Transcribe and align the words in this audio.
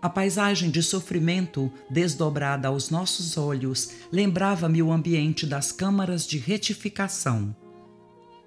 A 0.00 0.08
paisagem 0.08 0.70
de 0.70 0.80
sofrimento 0.80 1.72
desdobrada 1.90 2.68
aos 2.68 2.88
nossos 2.88 3.36
olhos 3.36 3.90
lembrava-me 4.12 4.80
o 4.80 4.92
ambiente 4.92 5.44
das 5.44 5.72
câmaras 5.72 6.24
de 6.24 6.38
retificação. 6.38 7.54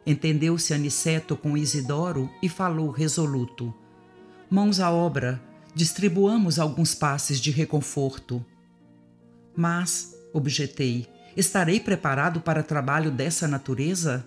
Entendeu-se 0.05 0.73
Aniceto 0.73 1.35
com 1.35 1.57
Isidoro 1.57 2.29
e 2.41 2.47
falou 2.47 2.89
resoluto: 2.89 3.73
Mãos 4.49 4.79
à 4.79 4.89
obra, 4.89 5.41
distribuamos 5.75 6.57
alguns 6.57 6.95
passes 6.95 7.39
de 7.39 7.51
reconforto. 7.51 8.43
Mas, 9.53 10.15
objetei, 10.33 11.05
estarei 11.35 11.81
preparado 11.81 12.39
para 12.39 12.63
trabalho 12.63 13.11
dessa 13.11 13.45
natureza? 13.45 14.25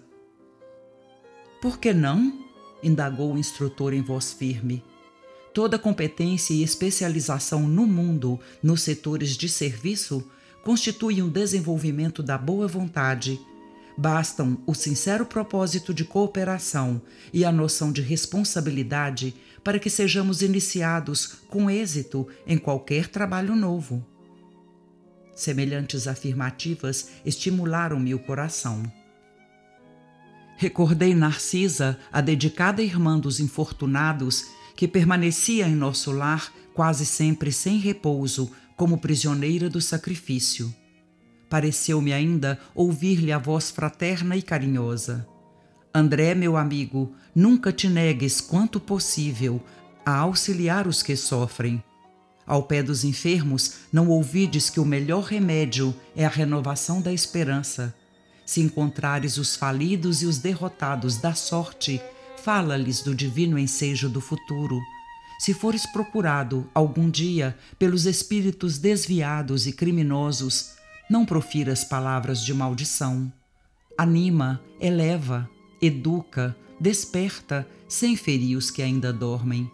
Por 1.61 1.79
que 1.79 1.95
não? 1.95 2.45
indagou 2.83 3.33
o 3.33 3.39
instrutor 3.39 3.95
em 3.95 4.03
voz 4.03 4.35
firme. 4.35 4.85
Toda 5.55 5.79
competência 5.79 6.53
e 6.53 6.65
especialização 6.65 7.63
no 7.63 7.87
mundo 7.87 8.41
nos 8.61 8.83
setores 8.83 9.37
de 9.37 9.49
serviço 9.49 10.29
constitui 10.65 11.23
um 11.23 11.29
desenvolvimento 11.29 12.25
da 12.25 12.37
boa 12.37 12.67
vontade. 12.67 13.41
Bastam 13.97 14.59
o 14.67 14.75
sincero 14.75 15.25
propósito 15.25 15.95
de 15.95 16.05
cooperação 16.05 17.01
e 17.33 17.45
a 17.45 17.53
noção 17.53 17.93
de 17.93 18.03
responsabilidade 18.03 19.33
para 19.63 19.79
que 19.79 19.89
sejamos 19.89 20.43
iniciados 20.43 21.27
com 21.49 21.71
êxito 21.71 22.27
em 22.45 22.59
qualquer 22.59 23.07
trabalho 23.07 23.55
novo. 23.55 24.05
Semelhantes 25.37 26.09
afirmativas 26.09 27.11
estimularam-me 27.25 28.13
o 28.13 28.19
coração. 28.19 28.83
Recordei 30.57 31.15
Narcisa, 31.15 31.97
a 32.13 32.21
dedicada 32.21 32.83
irmã 32.83 33.19
dos 33.19 33.39
infortunados, 33.39 34.47
que 34.77 34.89
permanecia 34.89 35.67
em 35.67 35.75
nosso 35.75 36.13
lar 36.13 36.53
quase 36.75 37.07
sempre 37.07 37.53
sem 37.53 37.79
repouso, 37.79 38.51
como 38.77 38.99
prisioneira 38.99 39.71
do 39.71 39.81
sacrifício. 39.81 40.75
Pareceu-me 41.49 42.13
ainda 42.13 42.59
ouvir-lhe 42.75 43.31
a 43.31 43.39
voz 43.39 43.71
fraterna 43.71 44.37
e 44.37 44.43
carinhosa. 44.43 45.27
André, 45.95 46.35
meu 46.35 46.57
amigo, 46.57 47.15
nunca 47.33 47.73
te 47.73 47.89
negues 47.89 48.41
quanto 48.41 48.81
possível 48.81 49.63
a 50.05 50.17
auxiliar 50.17 50.89
os 50.89 51.03
que 51.03 51.15
sofrem. 51.15 51.83
Ao 52.45 52.65
pé 52.65 52.83
dos 52.83 53.05
enfermos, 53.05 53.75
não 53.93 54.09
ouvides 54.09 54.69
que 54.69 54.81
o 54.81 54.85
melhor 54.85 55.23
remédio 55.23 55.95
é 56.17 56.27
a 56.27 56.29
renovação 56.29 57.01
da 57.01 57.13
esperança. 57.13 57.95
Se 58.45 58.61
encontrares 58.61 59.39
os 59.39 59.55
falidos 59.55 60.21
e 60.23 60.27
os 60.27 60.39
derrotados 60.39 61.17
da 61.17 61.35
sorte, 61.35 62.03
fala-lhes 62.45 63.01
do 63.01 63.15
divino 63.15 63.59
ensejo 63.59 64.07
do 64.07 64.21
futuro. 64.21 64.79
Se 65.39 65.55
fores 65.55 65.87
procurado 65.87 66.69
algum 66.75 67.09
dia 67.09 67.57
pelos 67.79 68.05
espíritos 68.05 68.77
desviados 68.77 69.67
e 69.67 69.73
criminosos, 69.73 70.75
não 71.11 71.25
profiras 71.25 71.85
palavras 71.85 72.45
de 72.45 72.53
maldição. 72.53 73.33
Anima, 73.97 74.61
eleva, 74.79 75.49
educa, 75.81 76.55
desperta, 76.79 77.67
sem 77.89 78.15
ferir 78.15 78.59
os 78.59 78.71
que 78.71 78.83
ainda 78.83 79.11
dormem. 79.11 79.71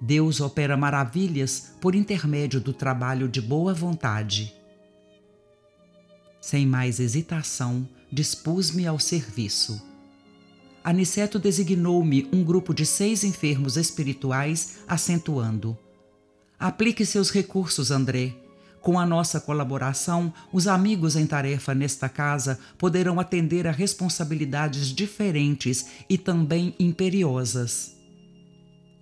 Deus 0.00 0.40
opera 0.40 0.76
maravilhas 0.76 1.72
por 1.80 1.96
intermédio 1.96 2.60
do 2.60 2.72
trabalho 2.72 3.28
de 3.28 3.40
boa 3.40 3.74
vontade. 3.74 4.54
Sem 6.40 6.66
mais 6.66 7.00
hesitação, 7.00 7.88
dispus-me 8.12 8.86
ao 8.86 9.00
serviço. 9.00 9.95
Aniceto 10.86 11.36
designou-me 11.40 12.28
um 12.32 12.44
grupo 12.44 12.72
de 12.72 12.86
seis 12.86 13.24
enfermos 13.24 13.76
espirituais, 13.76 14.76
acentuando: 14.86 15.76
Aplique 16.56 17.04
seus 17.04 17.28
recursos, 17.32 17.90
André. 17.90 18.36
Com 18.80 18.96
a 18.96 19.04
nossa 19.04 19.40
colaboração, 19.40 20.32
os 20.52 20.68
amigos 20.68 21.16
em 21.16 21.26
tarefa 21.26 21.74
nesta 21.74 22.08
casa 22.08 22.60
poderão 22.78 23.18
atender 23.18 23.66
a 23.66 23.72
responsabilidades 23.72 24.94
diferentes 24.94 25.86
e 26.08 26.16
também 26.16 26.72
imperiosas. 26.78 27.96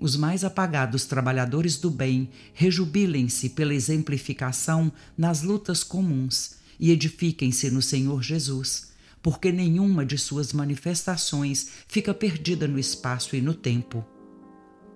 Os 0.01 0.17
mais 0.17 0.43
apagados 0.43 1.05
trabalhadores 1.05 1.77
do 1.77 1.91
bem 1.91 2.31
rejubilem-se 2.55 3.51
pela 3.51 3.75
exemplificação 3.75 4.91
nas 5.19 5.43
lutas 5.43 5.85
comuns 5.85 6.55
e 6.81 6.91
edifiquem-se 6.91 7.71
no 7.71 7.83
Senhor 7.83 8.23
Jesus 8.23 8.94
porque 9.25 9.51
nenhuma 9.51 10.05
de 10.05 10.19
suas 10.19 10.53
manifestações 10.53 11.69
fica 11.89 12.13
perdida 12.13 12.69
no 12.69 12.79
espaço 12.79 13.35
e 13.35 13.41
no 13.41 13.55
tempo. 13.55 14.05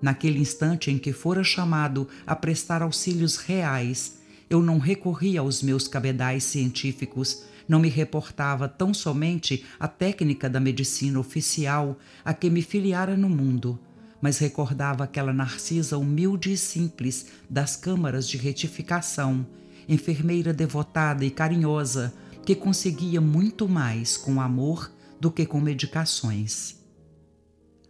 Naquele 0.03 0.39
instante 0.39 0.91
em 0.91 0.99
que 0.99 1.15
fora 1.15 1.43
chamado 1.43 2.07
a 2.27 2.37
prestar 2.37 2.83
auxílios 2.83 3.39
reais, 3.39 4.19
eu 4.51 4.61
não 4.61 4.77
recorria 4.77 5.41
aos 5.41 5.63
meus 5.63 5.89
cabedais 5.89 6.45
científicos, 6.45 7.45
não 7.67 7.81
me 7.81 7.89
reportava 7.89 8.69
tão 8.69 8.93
somente 8.93 9.65
à 9.81 9.89
técnica 9.89 10.47
da 10.51 10.61
medicina 10.61 11.19
oficial 11.19 11.99
a 12.23 12.35
que 12.35 12.51
me 12.51 12.61
filiara 12.61 13.17
no 13.17 13.31
mundo, 13.31 13.81
mas 14.21 14.37
recordava 14.37 15.05
aquela 15.05 15.33
Narcisa 15.33 15.97
humilde 15.97 16.53
e 16.53 16.59
simples 16.59 17.29
das 17.49 17.77
câmaras 17.77 18.29
de 18.29 18.37
retificação, 18.37 19.47
enfermeira 19.89 20.53
devotada 20.53 21.25
e 21.25 21.31
carinhosa, 21.31 22.13
que 22.49 22.55
conseguia 22.55 23.21
muito 23.21 23.69
mais 23.69 24.17
com 24.17 24.41
amor 24.41 24.91
do 25.21 25.31
que 25.31 25.45
com 25.45 25.61
medicações. 25.61 26.79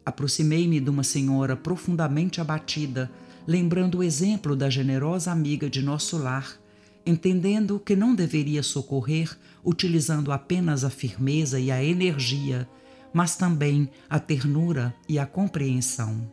Aproximei-me 0.04 0.80
de 0.80 0.90
uma 0.90 1.04
senhora 1.04 1.54
profundamente 1.56 2.40
abatida, 2.40 3.08
lembrando 3.46 3.98
o 3.98 4.02
exemplo 4.02 4.56
da 4.56 4.68
generosa 4.68 5.30
amiga 5.30 5.70
de 5.70 5.80
nosso 5.80 6.18
lar, 6.18 6.60
entendendo 7.06 7.78
que 7.78 7.94
não 7.94 8.16
deveria 8.16 8.60
socorrer 8.64 9.38
utilizando 9.64 10.32
apenas 10.32 10.82
a 10.82 10.90
firmeza 10.90 11.60
e 11.60 11.70
a 11.70 11.80
energia, 11.80 12.68
mas 13.12 13.36
também 13.36 13.88
a 14.10 14.18
ternura 14.18 14.92
e 15.08 15.20
a 15.20 15.24
compreensão. 15.24 16.28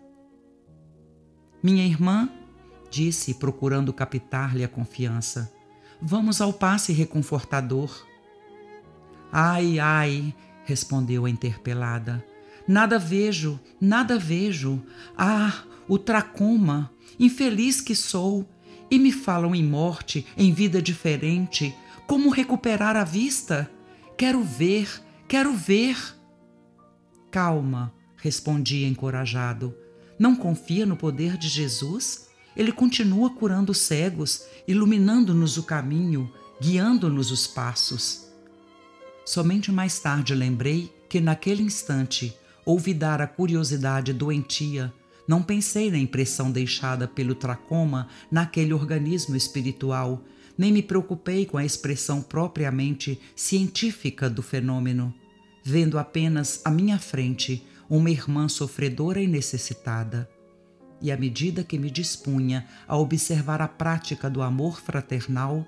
Minha 1.61 1.85
irmã, 1.85 2.27
disse, 2.89 3.35
procurando 3.35 3.93
captar-lhe 3.93 4.63
a 4.63 4.67
confiança, 4.67 5.53
vamos 6.01 6.41
ao 6.41 6.51
passe 6.51 6.91
reconfortador. 6.91 8.14
Ai, 9.37 9.79
ai, 9.79 10.33
respondeu 10.63 11.25
a 11.25 11.29
interpelada. 11.29 12.25
Nada 12.65 12.97
vejo, 12.97 13.59
nada 13.81 14.17
vejo. 14.17 14.81
Ah, 15.17 15.65
o 15.89 15.99
tracoma, 15.99 16.89
infeliz 17.19 17.81
que 17.81 17.93
sou. 17.93 18.47
E 18.89 18.97
me 18.97 19.11
falam 19.11 19.53
em 19.53 19.61
morte, 19.61 20.25
em 20.37 20.53
vida 20.53 20.81
diferente. 20.81 21.75
Como 22.07 22.29
recuperar 22.29 22.95
a 22.95 23.03
vista? 23.03 23.69
Quero 24.17 24.41
ver, 24.41 24.87
quero 25.27 25.53
ver. 25.53 25.97
Calma, 27.29 27.93
respondi 28.15 28.85
encorajado. 28.85 29.75
Não 30.17 30.33
confia 30.33 30.85
no 30.85 30.95
poder 30.95 31.35
de 31.35 31.49
Jesus? 31.49 32.29
Ele 32.55 32.71
continua 32.71 33.29
curando 33.31 33.73
cegos, 33.73 34.45
iluminando-nos 34.65 35.57
o 35.57 35.63
caminho, 35.63 36.31
guiando-nos 36.61 37.31
os 37.31 37.45
passos. 37.45 38.24
Somente 39.25 39.71
mais 39.71 39.99
tarde 39.99 40.35
lembrei 40.35 40.93
que 41.09 41.19
naquele 41.19 41.63
instante 41.63 42.37
ouvi 42.63 42.93
dar 42.93 43.21
a 43.21 43.27
curiosidade 43.27 44.13
doentia. 44.13 44.93
Não 45.27 45.41
pensei 45.41 45.89
na 45.89 45.97
impressão 45.97 46.51
deixada 46.51 47.07
pelo 47.07 47.33
tracoma 47.33 48.07
naquele 48.29 48.71
organismo 48.71 49.35
espiritual, 49.35 50.23
nem 50.55 50.71
me 50.71 50.83
preocupei 50.83 51.43
com 51.43 51.57
a 51.57 51.65
expressão 51.65 52.21
propriamente 52.21 53.19
científica 53.35 54.29
do 54.29 54.43
fenômeno, 54.43 55.11
vendo 55.63 55.97
apenas 55.97 56.61
à 56.63 56.69
minha 56.69 56.99
frente 56.99 57.65
uma 57.89 58.11
irmã 58.11 58.47
sofredora 58.47 59.19
e 59.19 59.27
necessitada. 59.27 60.29
E 61.01 61.11
à 61.11 61.17
medida 61.17 61.63
que 61.63 61.79
me 61.79 61.89
dispunha 61.89 62.67
a 62.87 62.95
observar 62.95 63.59
a 63.61 63.67
prática 63.67 64.29
do 64.29 64.43
amor 64.43 64.79
fraternal, 64.79 65.65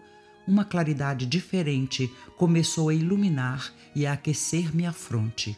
uma 0.48 0.64
claridade 0.64 1.26
diferente 1.26 2.12
começou 2.38 2.90
a 2.90 2.94
iluminar 2.94 3.74
e 3.94 4.06
a 4.06 4.14
aquecer 4.14 4.76
minha 4.76 4.94
fronte. 4.94 5.58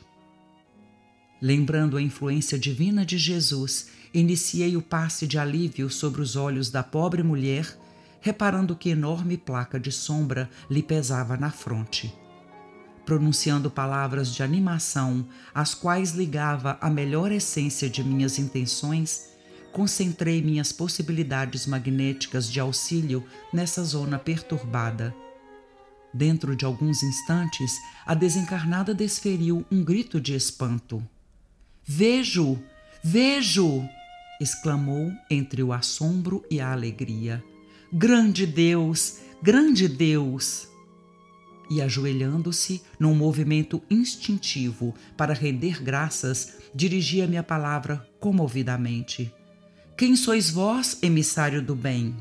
Lembrando 1.42 1.96
a 1.96 2.02
influência 2.02 2.60
divina 2.60 3.06
de 3.06 3.18
Jesus, 3.18 3.90
iniciei 4.14 4.76
o 4.76 4.82
passe 4.82 5.26
de 5.26 5.38
alívio 5.38 5.90
sobre 5.90 6.22
os 6.22 6.36
olhos 6.36 6.70
da 6.70 6.84
pobre 6.84 7.24
mulher, 7.24 7.78
reparando 8.20 8.76
que 8.76 8.90
enorme 8.90 9.38
placa 9.38 9.80
de 9.80 9.92
sombra 9.92 10.50
lhe 10.70 10.84
pesava 10.84 11.38
na 11.38 11.52
fronte. 11.52 12.14
Pronunciando 13.06 13.72
palavras 13.72 14.34
de 14.36 14.44
animação, 14.44 15.26
as 15.54 15.74
quais 15.74 16.12
ligava 16.12 16.78
a 16.82 16.90
melhor 16.90 17.32
essência 17.32 17.90
de 17.90 18.04
minhas 18.04 18.38
intenções, 18.38 19.30
concentrei 19.72 20.42
minhas 20.42 20.72
possibilidades 20.72 21.66
magnéticas 21.66 22.52
de 22.52 22.60
auxílio 22.60 23.26
nessa 23.54 23.84
zona 23.84 24.20
perturbada. 24.20 25.16
Dentro 26.14 26.56
de 26.56 26.66
alguns 26.66 27.04
instantes, 27.04 27.72
a 28.06 28.14
desencarnada 28.14 28.94
desferiu 28.94 29.66
um 29.72 29.84
grito 29.84 30.20
de 30.20 30.34
espanto. 30.34 31.06
Vejo! 31.84 32.60
Vejo! 33.04 33.88
exclamou 34.40 35.12
entre 35.30 35.62
o 35.62 35.74
assombro 35.74 36.44
e 36.50 36.60
a 36.60 36.72
alegria. 36.72 37.44
Grande 37.92 38.48
Deus! 38.48 39.20
Grande 39.42 39.88
Deus! 39.88 40.68
E 41.70 41.82
ajoelhando-se 41.82 42.82
num 43.00 43.14
movimento 43.14 43.82
instintivo 43.90 44.96
para 45.16 45.34
render 45.34 45.84
graças, 45.84 46.58
dirigia-me 46.74 47.38
a 47.38 47.44
palavra 47.44 48.08
comovidamente. 48.20 49.32
Quem 50.00 50.16
sois 50.16 50.50
vós, 50.50 50.98
emissário 51.02 51.62
do 51.62 51.76
bem? 51.76 52.16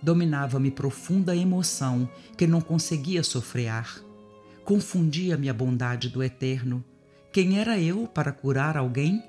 Dominava-me 0.00 0.70
profunda 0.70 1.34
emoção 1.34 2.08
que 2.38 2.46
não 2.46 2.60
conseguia 2.60 3.24
sofrear. 3.24 4.00
Confundia-me 4.64 5.50
a 5.50 5.52
bondade 5.52 6.08
do 6.08 6.22
Eterno. 6.22 6.84
Quem 7.32 7.58
era 7.58 7.80
eu 7.80 8.06
para 8.06 8.30
curar 8.30 8.76
alguém? 8.76 9.20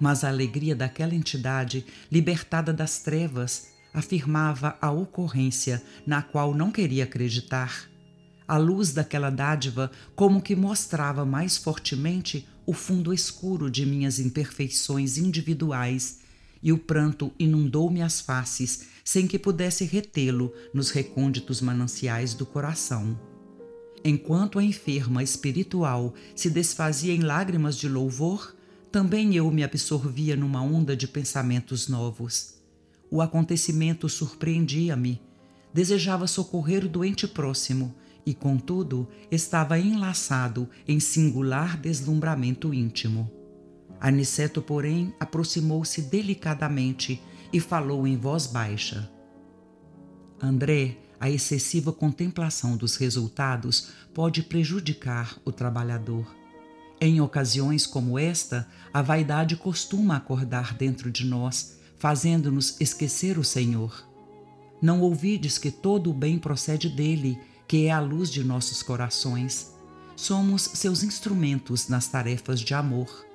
Mas 0.00 0.24
a 0.24 0.30
alegria 0.30 0.74
daquela 0.74 1.14
entidade, 1.14 1.86
libertada 2.10 2.72
das 2.72 2.98
trevas, 2.98 3.68
afirmava 3.94 4.76
a 4.80 4.90
ocorrência 4.90 5.80
na 6.04 6.22
qual 6.22 6.56
não 6.56 6.72
queria 6.72 7.04
acreditar. 7.04 7.88
A 8.48 8.56
luz 8.56 8.92
daquela 8.92 9.30
dádiva 9.30 9.92
como 10.16 10.42
que 10.42 10.56
mostrava 10.56 11.24
mais 11.24 11.56
fortemente 11.56 12.48
o 12.66 12.72
fundo 12.72 13.14
escuro 13.14 13.70
de 13.70 13.86
minhas 13.86 14.18
imperfeições 14.18 15.18
individuais, 15.18 16.21
e 16.62 16.72
o 16.72 16.78
pranto 16.78 17.32
inundou-me 17.38 18.02
as 18.02 18.20
faces 18.20 18.88
sem 19.04 19.26
que 19.26 19.38
pudesse 19.38 19.84
retê-lo 19.84 20.52
nos 20.72 20.90
recônditos 20.90 21.60
mananciais 21.60 22.34
do 22.34 22.46
coração. 22.46 23.18
Enquanto 24.04 24.58
a 24.58 24.64
enferma 24.64 25.22
espiritual 25.22 26.14
se 26.34 26.50
desfazia 26.50 27.12
em 27.12 27.20
lágrimas 27.20 27.76
de 27.76 27.88
louvor, 27.88 28.54
também 28.90 29.34
eu 29.34 29.50
me 29.50 29.64
absorvia 29.64 30.36
numa 30.36 30.60
onda 30.62 30.96
de 30.96 31.08
pensamentos 31.08 31.88
novos. 31.88 32.54
O 33.10 33.20
acontecimento 33.20 34.08
surpreendia-me. 34.08 35.20
Desejava 35.72 36.26
socorrer 36.26 36.84
o 36.84 36.88
doente 36.88 37.26
próximo 37.26 37.94
e, 38.26 38.34
contudo, 38.34 39.08
estava 39.30 39.78
enlaçado 39.78 40.68
em 40.86 41.00
singular 41.00 41.78
deslumbramento 41.78 42.74
íntimo. 42.74 43.41
Aniceto, 44.04 44.60
porém, 44.60 45.14
aproximou-se 45.20 46.02
delicadamente 46.02 47.22
e 47.52 47.60
falou 47.60 48.04
em 48.04 48.16
voz 48.16 48.48
baixa. 48.48 49.08
André, 50.42 50.96
a 51.20 51.30
excessiva 51.30 51.92
contemplação 51.92 52.76
dos 52.76 52.96
resultados 52.96 53.90
pode 54.12 54.42
prejudicar 54.42 55.38
o 55.44 55.52
trabalhador. 55.52 56.26
Em 57.00 57.20
ocasiões 57.20 57.86
como 57.86 58.18
esta, 58.18 58.66
a 58.92 59.00
vaidade 59.00 59.54
costuma 59.54 60.16
acordar 60.16 60.74
dentro 60.74 61.08
de 61.08 61.24
nós, 61.24 61.78
fazendo-nos 61.96 62.80
esquecer 62.80 63.38
o 63.38 63.44
Senhor. 63.44 64.04
Não 64.82 65.00
ouvides 65.00 65.58
que 65.58 65.70
todo 65.70 66.10
o 66.10 66.14
bem 66.14 66.40
procede 66.40 66.88
dele, 66.88 67.38
que 67.68 67.86
é 67.86 67.92
a 67.92 68.00
luz 68.00 68.30
de 68.32 68.42
nossos 68.42 68.82
corações. 68.82 69.72
Somos 70.16 70.62
seus 70.74 71.04
instrumentos 71.04 71.86
nas 71.86 72.08
tarefas 72.08 72.58
de 72.58 72.74
amor. 72.74 73.30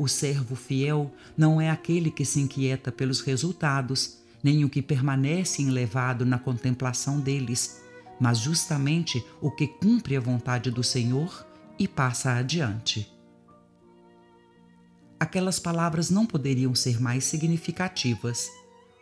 O 0.00 0.08
servo 0.08 0.56
fiel 0.56 1.12
não 1.36 1.60
é 1.60 1.68
aquele 1.68 2.10
que 2.10 2.24
se 2.24 2.40
inquieta 2.40 2.90
pelos 2.90 3.20
resultados, 3.20 4.16
nem 4.42 4.64
o 4.64 4.70
que 4.70 4.80
permanece 4.80 5.60
enlevado 5.60 6.24
na 6.24 6.38
contemplação 6.38 7.20
deles, 7.20 7.82
mas 8.18 8.38
justamente 8.38 9.22
o 9.42 9.50
que 9.50 9.66
cumpre 9.66 10.16
a 10.16 10.20
vontade 10.20 10.70
do 10.70 10.82
Senhor 10.82 11.46
e 11.78 11.86
passa 11.86 12.32
adiante. 12.32 13.12
Aquelas 15.20 15.58
palavras 15.58 16.08
não 16.08 16.24
poderiam 16.24 16.74
ser 16.74 16.98
mais 16.98 17.24
significativas. 17.24 18.48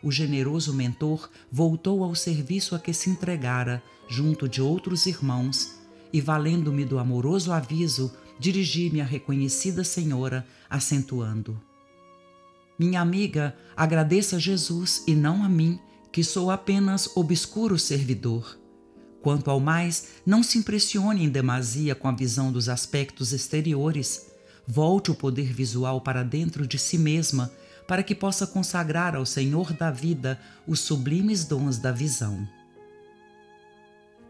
O 0.03 0.11
generoso 0.11 0.73
mentor 0.73 1.29
voltou 1.49 2.03
ao 2.03 2.13
serviço 2.13 2.75
a 2.75 2.79
que 2.79 2.91
se 2.93 3.09
entregara, 3.09 3.81
junto 4.09 4.49
de 4.49 4.61
outros 4.61 5.05
irmãos, 5.05 5.79
e, 6.11 6.19
valendo-me 6.19 6.83
do 6.83 6.99
amoroso 6.99 7.53
aviso, 7.53 8.13
dirigi-me 8.39 9.01
à 9.01 9.03
reconhecida 9.03 9.83
senhora, 9.83 10.47
acentuando: 10.69 11.61
Minha 12.77 13.01
amiga, 13.01 13.55
agradeça 13.75 14.37
a 14.37 14.39
Jesus 14.39 15.03
e 15.05 15.13
não 15.13 15.43
a 15.43 15.49
mim, 15.49 15.79
que 16.11 16.23
sou 16.23 16.49
apenas 16.49 17.15
obscuro 17.15 17.77
servidor. 17.77 18.57
Quanto 19.21 19.51
ao 19.51 19.59
mais, 19.59 20.07
não 20.25 20.41
se 20.41 20.57
impressione 20.57 21.25
em 21.25 21.29
demasia 21.29 21.93
com 21.93 22.07
a 22.07 22.11
visão 22.11 22.51
dos 22.51 22.69
aspectos 22.69 23.33
exteriores. 23.33 24.27
Volte 24.65 25.11
o 25.11 25.15
poder 25.15 25.51
visual 25.51 25.99
para 25.99 26.23
dentro 26.23 26.65
de 26.65 26.79
si 26.79 26.97
mesma, 26.97 27.51
para 27.87 28.03
que 28.03 28.15
possa 28.15 28.47
consagrar 28.47 29.15
ao 29.15 29.25
Senhor 29.25 29.73
da 29.73 29.91
vida 29.91 30.39
os 30.65 30.79
sublimes 30.79 31.43
dons 31.43 31.77
da 31.77 31.91
visão. 31.91 32.47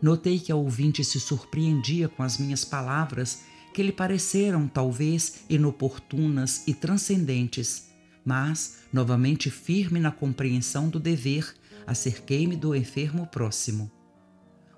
Notei 0.01 0.39
que 0.39 0.51
a 0.51 0.55
ouvinte 0.55 1.03
se 1.03 1.19
surpreendia 1.19 2.07
com 2.07 2.23
as 2.23 2.37
minhas 2.37 2.63
palavras, 2.63 3.41
que 3.79 3.83
lhe 3.83 3.93
pareceram 3.93 4.67
talvez 4.67 5.45
inoportunas 5.49 6.67
e 6.67 6.73
transcendentes, 6.73 7.87
mas, 8.25 8.79
novamente 8.91 9.49
firme 9.49 10.01
na 10.01 10.11
compreensão 10.11 10.89
do 10.89 10.99
dever, 10.99 11.55
acerquei-me 11.87 12.57
do 12.57 12.75
enfermo 12.75 13.25
próximo. 13.25 13.89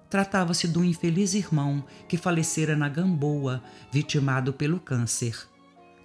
Tratava-se 0.07 0.68
do 0.68 0.83
infeliz 0.83 1.33
irmão 1.33 1.83
que 2.07 2.15
falecera 2.15 2.75
na 2.75 2.88
Gamboa, 2.88 3.63
vitimado 3.91 4.53
pelo 4.53 4.79
câncer. 4.79 5.50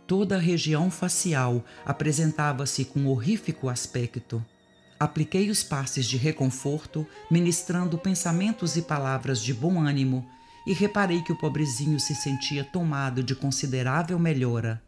Toda 0.06 0.36
a 0.36 0.40
região 0.40 0.90
facial 0.90 1.62
apresentava-se 1.84 2.86
com 2.86 3.08
horrífico 3.08 3.68
aspecto. 3.68 4.42
Apliquei 4.98 5.50
os 5.50 5.62
passes 5.62 6.06
de 6.06 6.16
reconforto, 6.16 7.06
ministrando 7.30 7.98
pensamentos 7.98 8.74
e 8.74 8.80
palavras 8.80 9.42
de 9.42 9.52
bom 9.52 9.82
ânimo, 9.82 10.26
e 10.66 10.72
reparei 10.72 11.22
que 11.22 11.32
o 11.32 11.36
pobrezinho 11.36 12.00
se 12.00 12.14
sentia 12.14 12.64
tomado 12.64 13.22
de 13.22 13.34
considerável 13.34 14.18
melhora. 14.18 14.82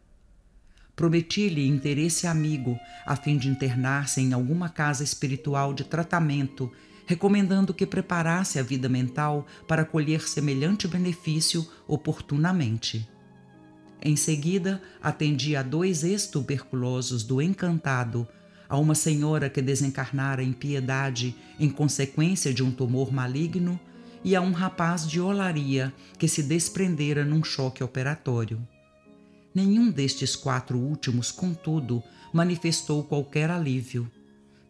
Prometi-lhe 0.95 1.65
interesse 1.65 2.27
amigo, 2.27 2.77
a 3.05 3.15
fim 3.15 3.37
de 3.37 3.47
internar-se 3.47 4.19
em 4.19 4.33
alguma 4.33 4.67
casa 4.67 5.01
espiritual 5.01 5.73
de 5.73 5.85
tratamento, 5.85 6.69
recomendando 7.05 7.73
que 7.73 7.85
preparasse 7.85 8.59
a 8.59 8.63
vida 8.63 8.89
mental 8.89 9.47
para 9.65 9.85
colher 9.85 10.27
semelhante 10.27 10.87
benefício 10.87 11.65
oportunamente. 11.87 13.09
Em 14.01 14.15
seguida, 14.15 14.81
atendi 15.01 15.55
a 15.55 15.63
dois 15.63 16.03
ex-tuberculosos 16.03 17.23
do 17.23 17.41
Encantado, 17.41 18.27
a 18.67 18.77
uma 18.77 18.93
senhora 18.93 19.49
que 19.49 19.61
desencarnara 19.61 20.43
em 20.43 20.53
piedade 20.53 21.35
em 21.59 21.69
consequência 21.69 22.53
de 22.53 22.61
um 22.61 22.71
tumor 22.71 23.11
maligno 23.11 23.79
e 24.23 24.35
a 24.35 24.41
um 24.41 24.51
rapaz 24.51 25.07
de 25.07 25.19
olaria 25.19 25.93
que 26.17 26.27
se 26.27 26.43
desprendera 26.43 27.23
num 27.23 27.43
choque 27.43 27.83
operatório. 27.83 28.59
Nenhum 29.53 29.89
destes 29.89 30.35
quatro 30.35 30.77
últimos, 30.77 31.31
contudo, 31.31 32.03
manifestou 32.31 33.03
qualquer 33.03 33.49
alívio. 33.49 34.09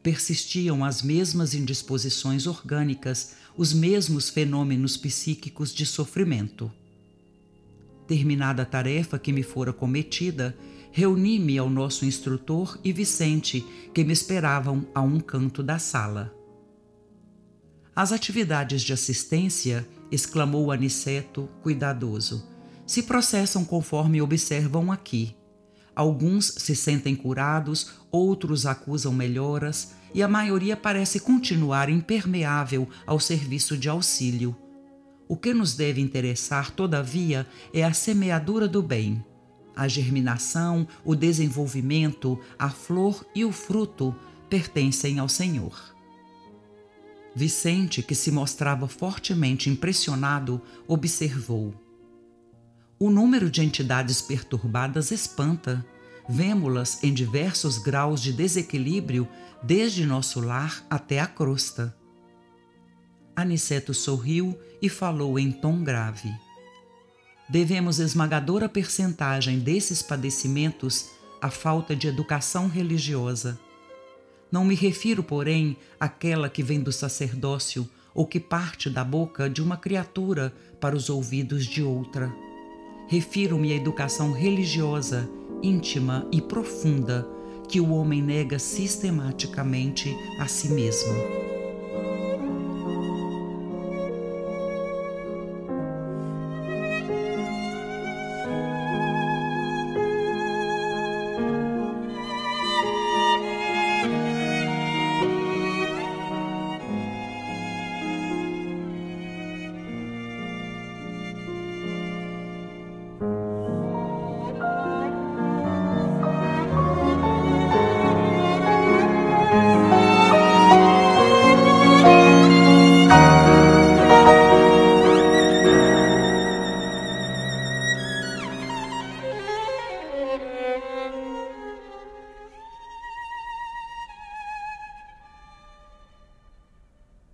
Persistiam 0.02 0.86
as 0.86 1.02
mesmas 1.02 1.54
indisposições 1.54 2.48
orgânicas, 2.48 3.36
os 3.58 3.74
mesmos 3.74 4.30
fenômenos 4.30 4.96
psíquicos 4.96 5.74
de 5.74 5.86
sofrimento. 5.86 6.72
Terminada 8.08 8.64
a 8.64 8.66
tarefa 8.66 9.20
que 9.20 9.34
me 9.34 9.44
fora 9.44 9.74
cometida, 9.74 10.58
reuni-me 10.92 11.58
ao 11.58 11.70
nosso 11.70 12.06
instrutor 12.06 12.80
e 12.84 12.94
Vicente, 12.94 13.64
que 13.94 14.04
me 14.04 14.14
esperavam 14.14 14.88
a 14.96 15.02
um 15.02 15.20
canto 15.20 15.62
da 15.62 15.78
sala. 15.78 16.39
As 18.00 18.14
atividades 18.14 18.82
de 18.82 18.94
assistência, 18.94 19.86
exclamou 20.10 20.72
Aniceto, 20.72 21.50
cuidadoso, 21.62 22.48
se 22.88 23.04
processam 23.04 23.66
conforme 23.66 24.22
observam 24.22 24.90
aqui. 24.90 25.36
Alguns 25.94 26.46
se 26.46 26.78
sentem 26.78 27.14
curados, 27.14 27.92
outros 28.10 28.66
acusam 28.66 29.12
melhoras, 29.12 29.96
e 30.14 30.24
a 30.24 30.30
maioria 30.30 30.78
parece 30.78 31.20
continuar 31.20 31.90
impermeável 31.90 32.88
ao 33.06 33.20
serviço 33.20 33.78
de 33.78 33.90
auxílio. 33.90 34.56
O 35.28 35.36
que 35.36 35.54
nos 35.54 35.76
deve 35.76 36.00
interessar, 36.00 36.72
todavia, 36.72 37.46
é 37.74 37.84
a 37.84 37.92
semeadura 37.92 38.66
do 38.66 38.82
bem. 38.82 39.22
A 39.76 39.90
germinação, 39.90 40.88
o 41.04 41.14
desenvolvimento, 41.18 42.40
a 42.58 42.70
flor 42.70 43.26
e 43.36 43.44
o 43.44 43.52
fruto 43.52 44.16
pertencem 44.50 45.20
ao 45.20 45.28
Senhor. 45.28 45.99
Vicente, 47.36 48.02
que 48.02 48.16
se 48.16 48.32
mostrava 48.32 48.88
fortemente 48.88 49.70
impressionado, 49.70 50.62
observou. 50.88 51.74
O 53.00 53.10
número 53.10 53.50
de 53.50 53.64
entidades 53.64 54.22
perturbadas 54.22 55.12
espanta. 55.12 55.86
Vemo-las 56.28 57.04
em 57.04 57.14
diversos 57.14 57.78
graus 57.78 58.22
de 58.22 58.34
desequilíbrio, 58.34 59.28
desde 59.64 60.06
nosso 60.06 60.40
lar 60.40 60.86
até 60.90 61.20
a 61.20 61.28
crosta. 61.28 61.96
Aniceto 63.36 63.94
sorriu 63.94 64.58
e 64.82 64.90
falou 64.90 65.40
em 65.40 65.52
tom 65.52 65.84
grave. 65.84 66.30
Devemos 67.48 68.00
esmagadora 68.00 68.70
percentagem 68.70 69.60
desses 69.60 70.02
padecimentos 70.02 71.10
à 71.42 71.50
falta 71.50 71.96
de 71.96 72.08
educação 72.08 72.68
religiosa. 72.68 73.60
Não 74.52 74.66
me 74.66 74.76
refiro, 74.76 75.24
porém, 75.24 75.78
àquela 76.00 76.50
que 76.50 76.64
vem 76.64 76.80
do 76.80 76.92
sacerdócio 76.92 77.88
ou 78.14 78.26
que 78.26 78.40
parte 78.40 78.90
da 78.90 79.04
boca 79.04 79.50
de 79.50 79.62
uma 79.62 79.78
criatura 79.78 80.54
para 80.80 80.96
os 80.96 81.10
ouvidos 81.10 81.66
de 81.66 81.84
outra. 81.84 82.34
Refiro-me 83.08 83.72
à 83.72 83.76
educação 83.76 84.32
religiosa, 84.32 85.30
íntima 85.62 86.28
e 86.32 86.42
profunda 86.42 87.28
que 87.68 87.80
o 87.80 87.92
homem 87.92 88.22
nega 88.22 88.58
sistematicamente 88.58 90.16
a 90.40 90.48
si 90.48 90.70
mesmo. 90.70 91.49